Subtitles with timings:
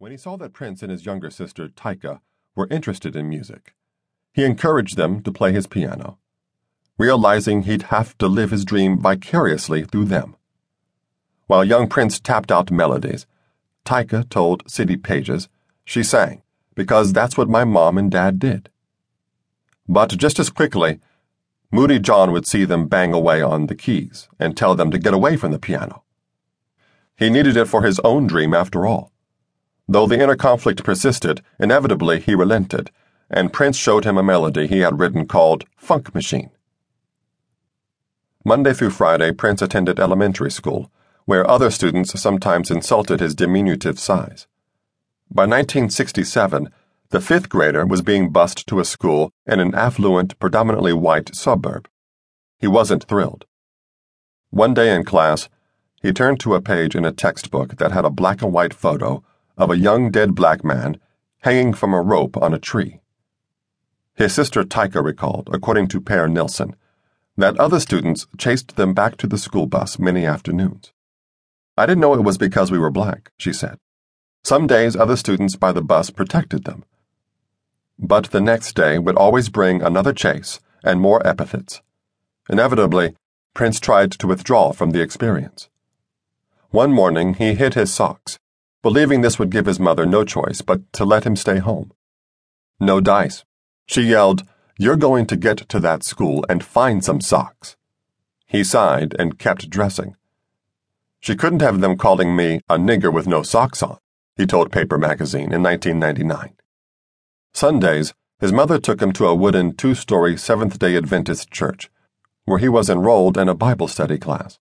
[0.00, 2.20] When he saw that Prince and his younger sister, Tyka,
[2.54, 3.74] were interested in music,
[4.32, 6.18] he encouraged them to play his piano,
[6.96, 10.36] realizing he'd have to live his dream vicariously through them.
[11.48, 13.26] While young Prince tapped out melodies,
[13.84, 15.48] Tyka told City Pages
[15.84, 16.42] she sang
[16.76, 18.70] because that's what my mom and dad did.
[19.88, 21.00] But just as quickly,
[21.72, 25.12] Moody John would see them bang away on the keys and tell them to get
[25.12, 26.04] away from the piano.
[27.16, 29.10] He needed it for his own dream after all.
[29.88, 32.90] Though the inner conflict persisted, inevitably he relented,
[33.30, 36.50] and Prince showed him a melody he had written called Funk Machine.
[38.44, 40.90] Monday through Friday, Prince attended elementary school,
[41.24, 44.46] where other students sometimes insulted his diminutive size.
[45.30, 46.68] By 1967,
[47.10, 51.88] the fifth grader was being bused to a school in an affluent, predominantly white suburb.
[52.58, 53.46] He wasn't thrilled.
[54.50, 55.48] One day in class,
[56.02, 59.22] he turned to a page in a textbook that had a black and white photo
[59.58, 60.98] of a young dead black man
[61.40, 63.00] hanging from a rope on a tree.
[64.14, 66.74] His sister Tyka recalled, according to Per Nilsen,
[67.36, 70.92] that other students chased them back to the school bus many afternoons.
[71.76, 73.78] I didn't know it was because we were black, she said.
[74.42, 76.84] Some days other students by the bus protected them.
[77.98, 81.82] But the next day would always bring another chase and more epithets.
[82.48, 83.14] Inevitably,
[83.54, 85.68] Prince tried to withdraw from the experience.
[86.70, 88.38] One morning he hid his socks
[88.88, 91.92] believing this would give his mother no choice but to let him stay home.
[92.80, 93.44] No dice.
[93.84, 94.44] She yelled,
[94.78, 97.76] You're going to get to that school and find some socks.
[98.46, 100.16] He sighed and kept dressing.
[101.20, 103.98] She couldn't have them calling me a nigger with no socks on,
[104.38, 106.54] he told Paper Magazine in 1999.
[107.52, 111.90] Sundays, his mother took him to a wooden two story Seventh day Adventist church,
[112.46, 114.58] where he was enrolled in a Bible study class.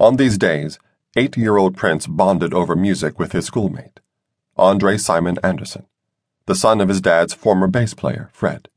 [0.00, 0.80] On these days,
[1.16, 3.98] eight year old Prince bonded over music with his schoolmate,
[4.56, 5.86] Andre Simon Anderson,
[6.46, 8.68] the son of his dad's former bass player, Fred.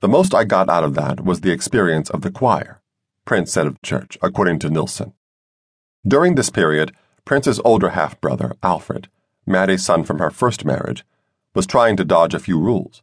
[0.00, 2.80] The most I got out of that was the experience of the choir,
[3.24, 5.12] Prince said of church, according to Nilsen.
[6.06, 6.92] During this period,
[7.24, 9.08] Prince's older half brother, Alfred,
[9.46, 11.04] Mattie's son from her first marriage,
[11.54, 13.02] was trying to dodge a few rules.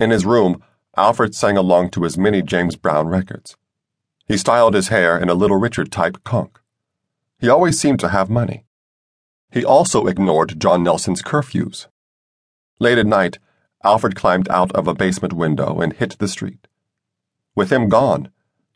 [0.00, 0.62] In his room,
[0.96, 3.56] Alfred sang along to his many James Brown records.
[4.26, 6.59] He styled his hair in a Little Richard type conk.
[7.40, 8.64] He always seemed to have money.
[9.50, 11.86] He also ignored John Nelson's curfews.
[12.78, 13.38] Late at night,
[13.82, 16.68] Alfred climbed out of a basement window and hit the street.
[17.54, 18.30] With him gone,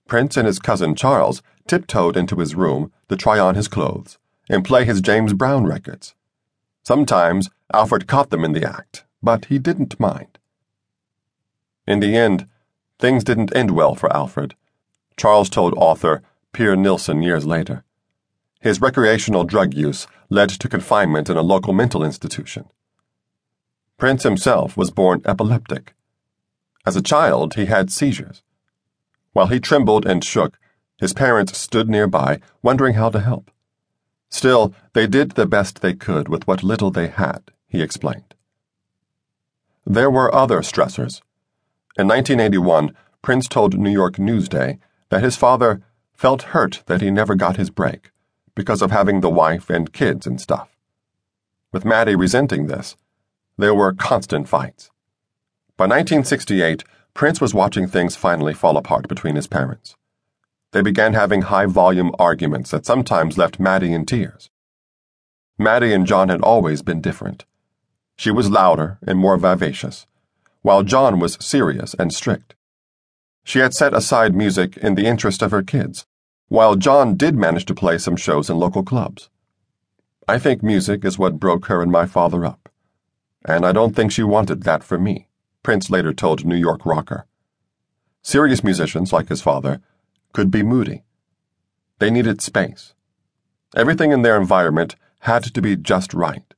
[0.09, 4.65] Prince and his cousin Charles tiptoed into his room to try on his clothes and
[4.65, 6.15] play his James Brown records.
[6.83, 10.39] Sometimes Alfred caught them in the act, but he didn't mind.
[11.87, 12.47] In the end,
[12.99, 14.55] things didn't end well for Alfred,
[15.17, 16.23] Charles told author
[16.53, 17.84] Per Nilsen years later.
[18.65, 22.65] His recreational drug use led to confinement in a local mental institution.
[23.99, 25.93] Prince himself was born epileptic.
[26.87, 28.43] As a child, he had seizures.
[29.35, 30.59] While he trembled and shook,
[30.99, 33.51] his parents stood nearby, wondering how to help.
[34.31, 38.35] Still, they did the best they could with what little they had, he explained.
[39.85, 41.21] There were other stressors.
[41.99, 44.79] In 1981, Prince told New York Newsday
[45.11, 45.83] that his father
[46.15, 48.11] felt hurt that he never got his break
[48.55, 50.69] because of having the wife and kids and stuff.
[51.73, 52.97] With Mattie resenting this,
[53.57, 54.91] there were constant fights.
[55.77, 56.85] By 1968,
[57.15, 59.97] Prince was watching things finally fall apart between his parents.
[60.73, 64.51] They began having high volume arguments that sometimes left Mattie in tears.
[65.59, 67.45] Mattie and John had always been different.
[68.17, 70.07] She was louder and more vivacious,
[70.63, 72.55] while John was serious and strict.
[73.45, 76.07] She had set aside music in the interest of her kids
[76.49, 79.31] while John did manage to play some shows in local clubs.
[80.27, 82.69] I think music is what broke her and my father up.
[83.45, 85.29] And I don't think she wanted that for me,
[85.63, 87.27] Prince later told New York Rocker.
[88.23, 89.81] Serious musicians, like his father,
[90.33, 91.05] could be moody.
[91.99, 92.95] They needed space.
[93.77, 96.55] Everything in their environment had to be just right.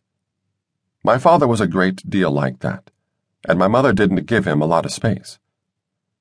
[1.03, 2.91] My father was a great deal like that,
[3.49, 5.39] and my mother didn't give him a lot of space.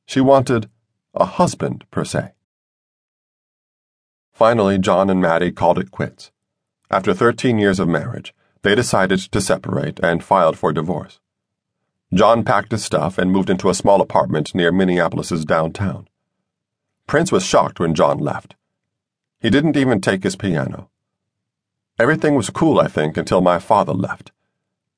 [0.06, 0.70] She wanted
[1.16, 2.35] a husband, per se.
[4.36, 6.30] Finally, John and Mattie called it quits.
[6.92, 11.22] After 13 years of marriage, they decided to separate and filed for divorce.
[12.14, 16.10] John packed his stuff and moved into a small apartment near Minneapolis's downtown.
[17.08, 18.56] Prince was shocked when John left.
[19.40, 20.90] He didn't even take his piano.
[21.98, 24.34] Everything was cool, I think, until my father left.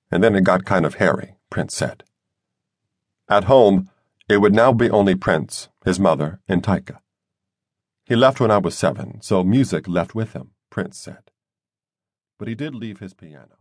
[0.10, 2.04] And then it got kind of hairy, Prince said.
[3.30, 3.92] At home,
[4.28, 7.01] it would now be only Prince, his mother, and Tyka.
[8.07, 11.31] He left when I was seven, so music left with him, Prince said.
[12.39, 13.56] But he did leave his piano.